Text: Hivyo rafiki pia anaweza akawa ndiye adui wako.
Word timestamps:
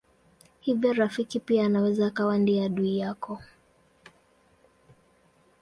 Hivyo 0.59 0.93
rafiki 0.93 1.39
pia 1.39 1.65
anaweza 1.65 2.07
akawa 2.07 2.37
ndiye 2.37 2.65
adui 2.65 2.99
wako. 3.01 3.41